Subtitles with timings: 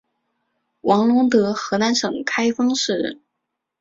[0.79, 3.21] 王陇德河南省开封市人。